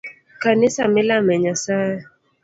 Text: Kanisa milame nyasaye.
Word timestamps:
Kanisa 0.41 0.83
milame 0.93 1.33
nyasaye. 1.43 1.97